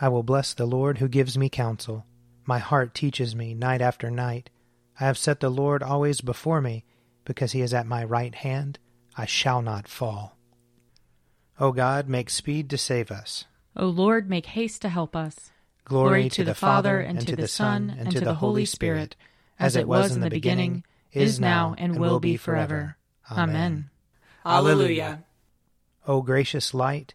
[0.00, 2.06] I will bless the Lord who gives me counsel.
[2.46, 4.50] My heart teaches me night after night.
[5.00, 6.84] I have set the Lord always before me,
[7.24, 8.78] because he is at my right hand.
[9.16, 10.36] I shall not fall.
[11.60, 13.44] O God, make speed to save us.
[13.76, 15.50] O Lord, make haste to help us.
[15.84, 18.64] Glory, Glory to, to the, the Father, and to the Son, and to the Holy
[18.64, 19.16] Spirit,
[19.58, 22.96] as it was in the beginning, is now, and will be forever.
[23.30, 23.90] Amen.
[24.44, 25.24] Alleluia.
[26.06, 27.14] O gracious light,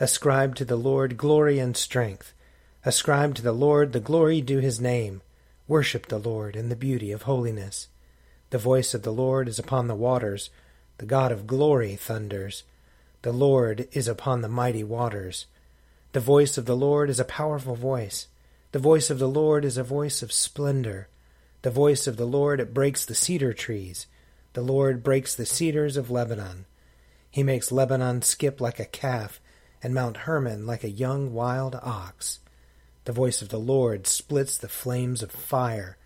[0.00, 2.34] Ascribe to the Lord glory and strength.
[2.84, 5.22] Ascribe to the Lord the glory due his name.
[5.68, 7.86] Worship the Lord in the beauty of holiness.
[8.50, 10.50] The voice of the Lord is upon the waters.
[10.98, 12.64] The God of glory thunders.
[13.22, 15.46] The Lord is upon the mighty waters.
[16.12, 18.26] The voice of the Lord is a powerful voice.
[18.72, 21.08] The voice of the Lord is a voice of splendor.
[21.62, 24.08] The voice of the Lord it breaks the cedar trees.
[24.54, 26.66] The Lord breaks the cedars of Lebanon.
[27.30, 29.40] He makes Lebanon skip like a calf
[29.84, 32.40] and Mount Hermon like a young wild ox.
[33.04, 35.98] The voice of the Lord splits the flames of fire.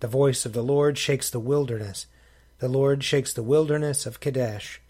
[0.00, 2.06] The voice of the Lord shakes the wilderness.
[2.58, 4.80] The Lord shakes the wilderness of Kadesh.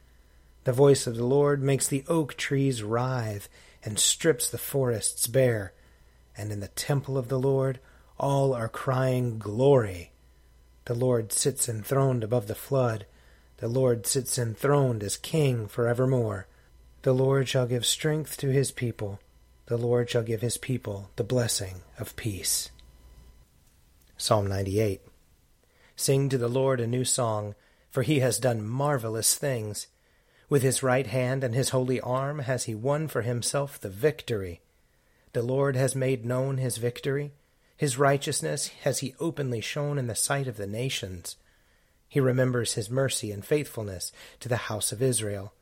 [0.65, 3.47] The voice of the Lord makes the oak trees writhe
[3.85, 5.75] and strips the forests bare.
[6.35, 7.79] And in the temple of the Lord
[8.19, 10.13] all are crying, Glory!
[10.87, 13.05] The Lord sits enthroned above the flood.
[13.59, 16.47] The Lord sits enthroned as King for evermore.
[17.03, 19.21] The Lord shall give strength to his people.
[19.67, 22.71] The Lord shall give his people the blessing of peace.
[24.19, 25.01] Psalm 98
[25.97, 27.55] Sing to the Lord a new song,
[27.91, 29.87] for he has done marvelous things.
[30.51, 34.61] With his right hand and his holy arm has he won for himself the victory.
[35.33, 37.33] The Lord has made known his victory.
[37.79, 41.37] His righteousness has he openly shown in the sight of the nations.
[42.09, 45.55] He remembers his mercy and faithfulness to the house of Israel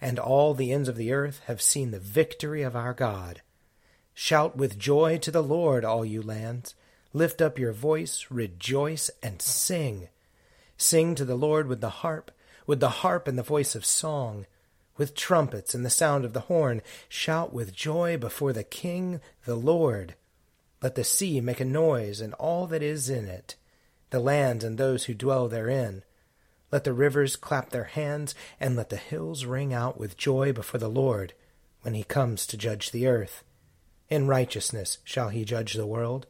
[0.00, 3.42] and all the ends of the earth have seen the victory of our God.
[4.14, 6.74] Shout with joy to the Lord, all you lands.
[7.12, 10.08] Lift up your voice, rejoice, and sing.
[10.76, 12.30] Sing to the Lord with the harp,
[12.66, 14.46] with the harp and the voice of song,
[14.96, 16.82] with trumpets and the sound of the horn.
[17.08, 20.14] Shout with joy before the King, the Lord.
[20.82, 23.56] Let the sea make a noise, and all that is in it,
[24.10, 26.02] the land and those who dwell therein.
[26.72, 30.78] Let the rivers clap their hands, and let the hills ring out with joy before
[30.78, 31.32] the Lord
[31.82, 33.42] when he comes to judge the earth.
[34.08, 36.26] In righteousness shall he judge the world,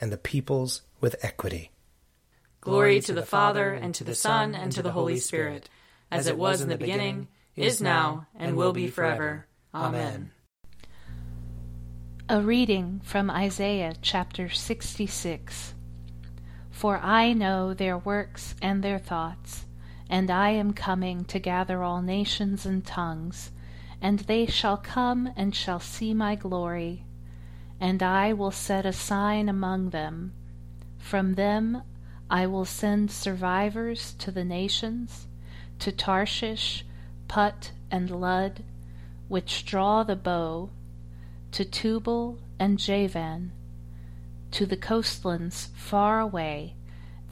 [0.00, 1.70] and the peoples with equity.
[2.60, 5.68] Glory to the Father, and to the Son, and to the Holy Spirit,
[6.10, 9.46] as it was in the beginning, is now, and will be forever.
[9.74, 10.30] Amen.
[12.28, 15.74] A reading from Isaiah chapter 66.
[16.70, 19.66] For I know their works and their thoughts
[20.08, 23.50] and I am coming to gather all nations and tongues,
[24.00, 27.04] and they shall come and shall see my glory.
[27.80, 30.32] And I will set a sign among them.
[30.98, 31.82] From them
[32.30, 35.26] I will send survivors to the nations,
[35.80, 36.84] to Tarshish,
[37.28, 38.62] Put, and Lud,
[39.28, 40.70] which draw the bow,
[41.52, 43.52] to Tubal and Javan,
[44.50, 46.74] to the coastlands far away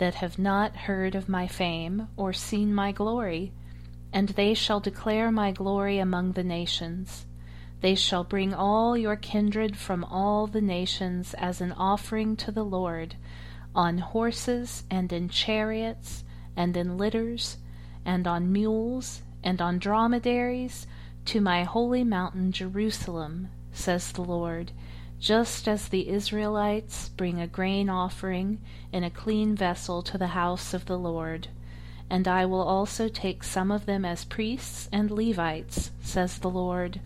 [0.03, 3.53] that have not heard of my fame or seen my glory,
[4.13, 7.25] and they shall declare my glory among the nations.
[7.83, 12.65] They shall bring all your kindred from all the nations as an offering to the
[12.65, 13.15] Lord,
[13.77, 16.25] on horses and in chariots
[16.57, 17.59] and in litters
[18.05, 20.85] and on mules and on dromedaries,
[21.27, 24.73] to my holy mountain Jerusalem, says the Lord
[25.23, 28.61] just as the Israelites bring a grain offering
[28.91, 31.47] in a clean vessel to the house of the Lord.
[32.11, 37.01] And I will also take some of them as priests and Levites, says the Lord.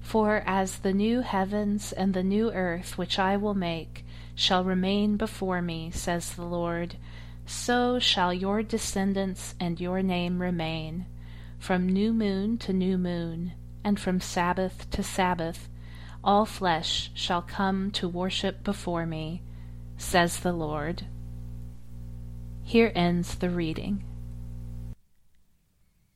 [0.00, 5.18] For as the new heavens and the new earth which I will make shall remain
[5.18, 6.96] before me, says the Lord,
[7.44, 11.04] so shall your descendants and your name remain,
[11.58, 13.52] from new moon to new moon,
[13.84, 15.68] and from Sabbath to Sabbath
[16.24, 19.42] all flesh shall come to worship before me,
[19.98, 21.04] says the Lord.
[22.62, 24.02] Here ends the reading.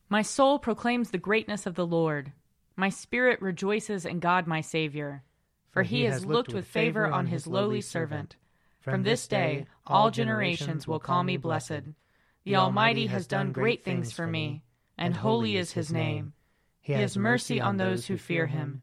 [0.09, 2.33] My soul proclaims the greatness of the Lord.
[2.75, 5.23] My spirit rejoices in God my Savior,
[5.71, 8.37] for he has looked with favor on his lowly servant.
[8.81, 11.83] From this day all generations will call me blessed.
[12.45, 14.63] The Almighty has done great things for me,
[14.97, 16.33] and holy is his name.
[16.81, 18.83] He has mercy on those who fear him,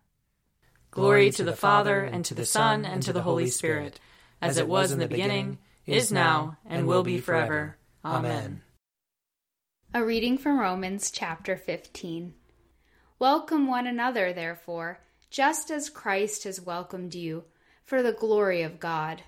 [0.91, 3.97] Glory to the Father, and to the Son, and to the Holy Spirit,
[4.41, 7.77] as it was in the beginning, is now, and will be forever.
[8.03, 8.61] Amen.
[9.93, 12.33] A reading from Romans chapter 15.
[13.19, 14.99] Welcome one another, therefore,
[15.29, 17.45] just as Christ has welcomed you,
[17.85, 19.23] for the glory of God.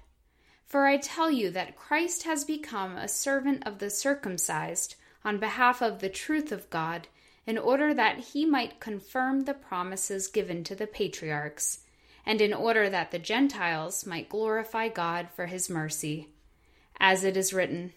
[0.65, 5.81] For I tell you that Christ has become a servant of the circumcised on behalf
[5.81, 7.07] of the truth of God,
[7.45, 11.79] in order that he might confirm the promises given to the patriarchs,
[12.25, 16.29] and in order that the Gentiles might glorify God for his mercy.
[16.99, 17.93] As it is written,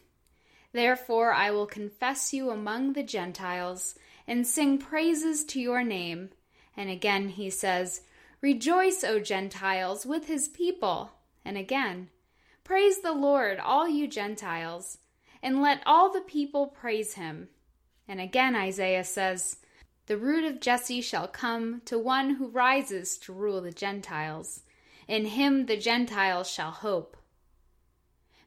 [0.73, 3.95] Therefore I will confess you among the Gentiles,
[4.27, 6.31] and sing praises to your name.
[6.77, 8.03] And again he says,
[8.41, 11.13] Rejoice, O Gentiles, with his people.
[11.45, 12.11] And again,
[12.67, 14.99] Praise the Lord, all you Gentiles,
[15.41, 17.49] and let all the people praise him.
[18.09, 19.57] And again Isaiah says,
[20.07, 24.63] The root of Jesse shall come to one who rises to rule the Gentiles.
[25.09, 27.17] In him the Gentiles shall hope.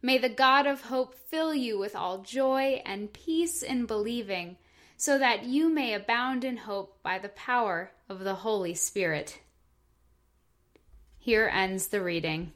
[0.02, 4.58] May the God of hope fill you with all joy and peace in believing,
[4.96, 9.40] so that you may abound in hope by the power of the Holy Spirit.
[11.18, 12.54] Here ends the reading.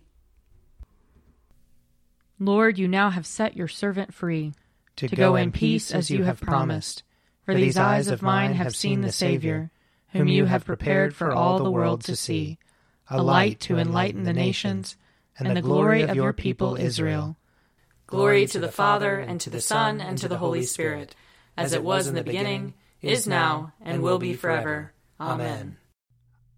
[2.39, 4.53] Lord, you now have set your servant free
[4.97, 7.03] to, to go in peace as you have promised.
[7.45, 9.71] For these eyes of mine have seen the Savior,
[10.09, 12.57] whom you have prepared for all the world to see,
[13.09, 14.95] a light to enlighten the nations,
[15.37, 17.35] and the glory of your people Israel.
[18.07, 21.15] Glory to the Father, and to the Son, and to the Holy Spirit,
[21.57, 24.93] as it was in the beginning, is now, and will be forever.
[25.19, 25.77] Amen.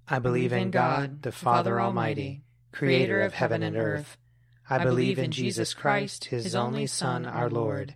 [0.07, 4.17] I believe in God, the Father Almighty, creator of heaven and earth.
[4.69, 7.95] I believe in Jesus Christ, his only Son, our Lord.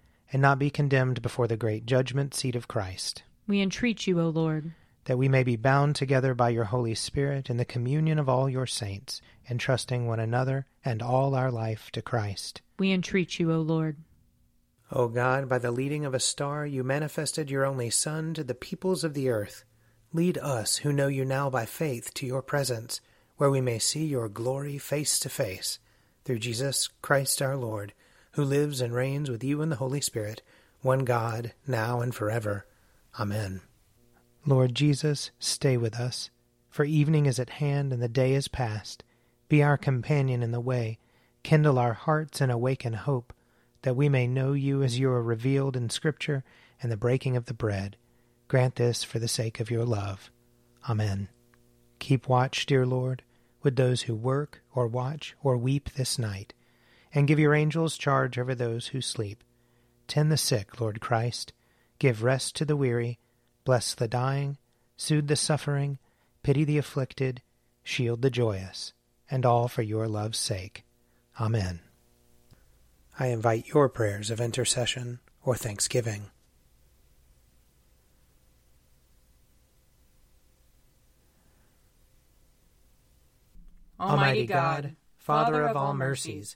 [0.31, 3.23] and not be condemned before the great judgment seat of Christ.
[3.47, 4.73] We entreat you, O Lord.
[5.05, 8.49] That we may be bound together by your Holy Spirit in the communion of all
[8.49, 12.61] your saints, entrusting one another and all our life to Christ.
[12.77, 13.97] We entreat you, O Lord.
[14.91, 18.53] O God, by the leading of a star, you manifested your only Son to the
[18.53, 19.63] peoples of the earth.
[20.13, 22.99] Lead us, who know you now by faith, to your presence,
[23.37, 25.79] where we may see your glory face to face.
[26.25, 27.93] Through Jesus Christ our Lord,
[28.31, 30.41] who lives and reigns with you in the Holy Spirit,
[30.81, 32.65] one God, now and forever.
[33.19, 33.61] Amen.
[34.45, 36.29] Lord Jesus, stay with us,
[36.69, 39.03] for evening is at hand and the day is past.
[39.49, 40.97] Be our companion in the way,
[41.43, 43.33] kindle our hearts and awaken hope
[43.83, 46.43] that we may know you as you are revealed in Scripture
[46.81, 47.97] and the breaking of the bread.
[48.47, 50.31] Grant this for the sake of your love.
[50.89, 51.29] Amen.
[51.99, 53.23] Keep watch, dear Lord,
[53.61, 56.53] with those who work or watch or weep this night,
[57.13, 59.43] and give your angels charge over those who sleep.
[60.07, 61.53] Tend the sick, Lord Christ.
[61.99, 63.19] Give rest to the weary.
[63.63, 64.57] Bless the dying.
[64.97, 65.99] Soothe the suffering.
[66.43, 67.41] Pity the afflicted.
[67.83, 68.93] Shield the joyous.
[69.29, 70.83] And all for your love's sake.
[71.39, 71.79] Amen.
[73.19, 76.31] I invite your prayers of intercession or thanksgiving.
[83.99, 86.55] Almighty God, Father of all mercies,